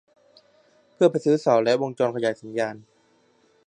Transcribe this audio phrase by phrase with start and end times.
[0.93, 2.75] เพื่อไปซื้อเสาและวงจรขยายสัญญาณ